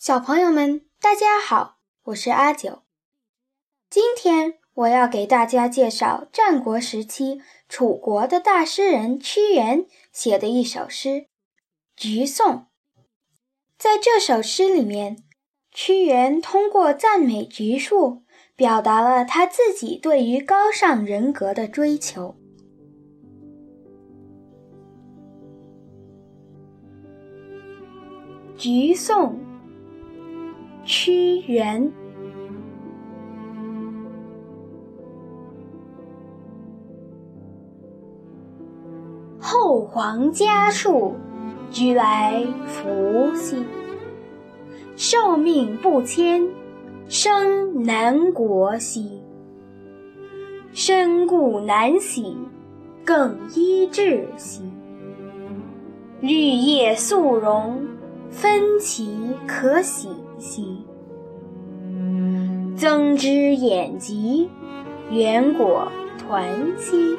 [0.00, 2.84] 小朋友们，大家好，我是阿九。
[3.90, 11.08] 今天我要给大家介绍战国时期楚国的大诗人屈原写的一首诗
[11.94, 12.46] 《橘颂》。
[13.76, 15.18] 在这首诗里面，
[15.70, 18.22] 屈原通过赞美橘树，
[18.56, 22.36] 表达了他自己对于高尚人格的追求。
[28.56, 29.34] 《橘颂》
[30.84, 31.92] 屈原，
[39.38, 41.14] 后皇嘉树，
[41.70, 43.64] 居来福兮。
[44.96, 46.46] 受命不迁，
[47.08, 49.22] 生南国兮。
[50.72, 52.36] 身故难徙，
[53.04, 54.62] 更衣至兮。
[56.20, 57.80] 绿叶素荣，
[58.30, 60.10] 分其可喜。
[60.40, 60.84] 兮，
[62.74, 64.48] 增之眼疾，
[65.10, 67.16] 圆果团兮。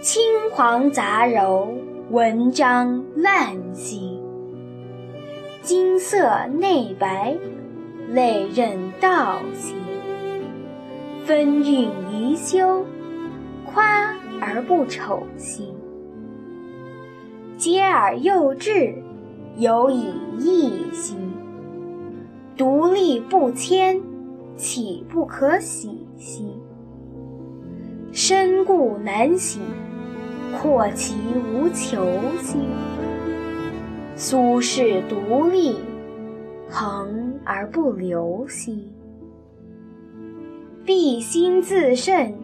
[0.00, 1.68] 青黄杂糅，
[2.10, 4.18] 文章烂兮。
[5.60, 7.36] 金色内白，
[8.08, 9.76] 类刃道兮。
[11.24, 12.84] 分韵宜修，
[13.64, 15.72] 夸而不丑兮。
[17.56, 18.94] 嗟而幼稚，
[19.56, 21.14] 有以义兮。
[22.56, 24.00] 独立不迁，
[24.56, 26.52] 岂不可喜兮？
[28.12, 29.58] 身故难徙，
[30.60, 31.14] 阔其
[31.54, 32.06] 无求
[32.42, 32.58] 兮。
[34.14, 35.76] 苏轼独立，
[36.68, 38.92] 恒而不流兮。
[40.84, 42.34] 必心自慎，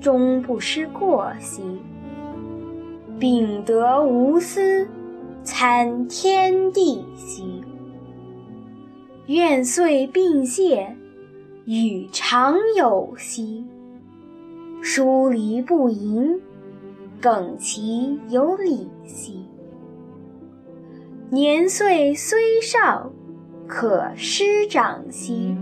[0.00, 1.62] 终不失过兮。
[3.18, 4.86] 秉德无私，
[5.42, 7.64] 参天地兮。
[9.30, 10.96] 愿遂并谢，
[11.64, 13.64] 与常有兮。
[14.82, 16.40] 疏离不淫，
[17.20, 19.46] 耿其有礼兮。
[21.30, 23.12] 年岁虽少，
[23.68, 25.56] 可师长兮。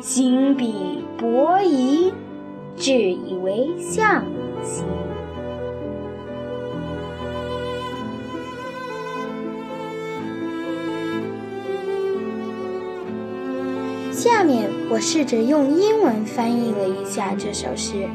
[0.00, 2.10] 行比伯夷，
[2.76, 4.24] 至以为象
[4.62, 4.84] 兮。
[14.17, 18.07] 下面我试着用英文翻译了一下这首诗。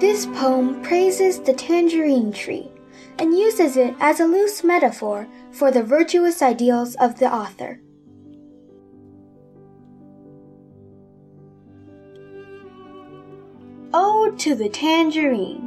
[0.00, 2.68] This poem praises the tangerine tree
[3.18, 7.80] and uses it as a loose metaphor for the virtuous ideals of the author.
[13.92, 15.61] Ode to the Tangerine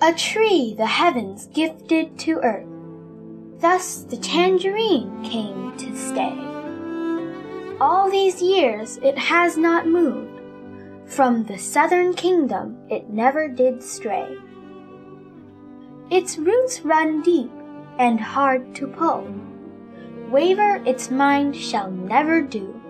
[0.00, 2.68] a tree the heavens gifted to earth.
[3.60, 6.38] Thus the tangerine came to stay.
[7.80, 10.40] All these years it has not moved.
[11.06, 14.36] From the southern kingdom it never did stray.
[16.10, 17.50] Its roots run deep
[17.98, 19.26] and hard to pull.
[20.30, 22.80] Waver its mind shall never do.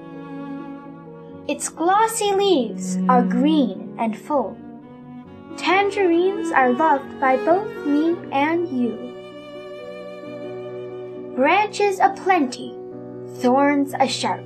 [1.48, 4.58] Its glossy leaves are green and full
[5.58, 8.96] Tangerines are loved by both me and you.
[11.34, 12.76] Branches aplenty,
[13.38, 14.44] thorns a sharp,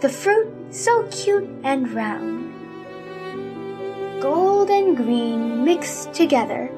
[0.00, 2.54] the fruit so cute and round.
[4.22, 6.70] Gold and green mixed together,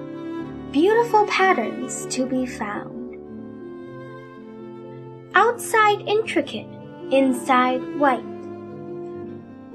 [0.73, 3.19] beautiful patterns to be found.
[5.35, 6.69] Outside intricate,
[7.11, 8.25] inside white,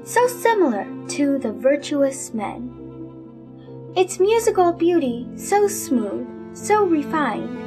[0.02, 2.81] so similar to the virtuous men
[3.94, 7.58] its musical beauty so smooth, so refined.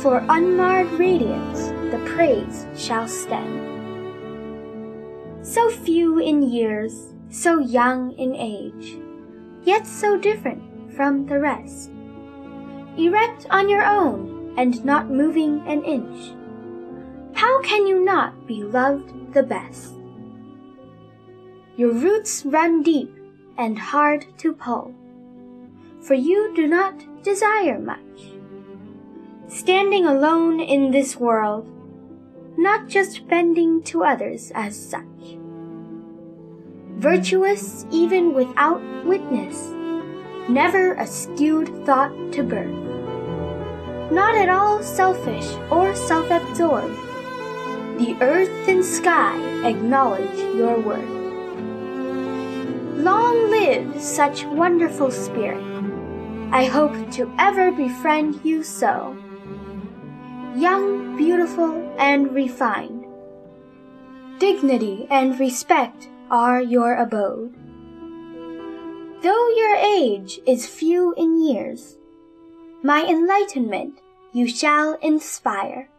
[0.00, 3.66] For unmarred radiance the praise shall stand.
[5.42, 8.98] So few in years, so young in age,
[9.62, 10.62] yet so different
[10.94, 11.90] from the rest.
[12.98, 16.34] Erect on your own and not moving an inch,
[17.34, 19.94] how can you not be loved the best?
[21.76, 23.14] Your roots run deep
[23.56, 24.92] and hard to pull,
[26.08, 28.32] for you do not desire much.
[29.46, 31.70] Standing alone in this world,
[32.56, 35.36] not just bending to others as such.
[36.96, 39.68] Virtuous even without witness,
[40.48, 42.80] never a skewed thought to birth.
[44.10, 46.96] Not at all selfish or self absorbed.
[47.98, 51.18] The earth and sky acknowledge your worth.
[52.96, 55.78] Long live such wonderful spirit.
[56.50, 59.14] I hope to ever befriend you so.
[60.56, 63.04] Young, beautiful, and refined.
[64.38, 67.54] Dignity and respect are your abode.
[69.22, 71.98] Though your age is few in years,
[72.82, 74.00] my enlightenment
[74.32, 75.90] you shall inspire.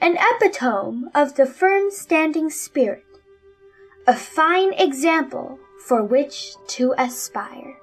[0.00, 3.04] An epitome of the firm standing spirit,
[4.06, 7.78] a fine example for which to aspire.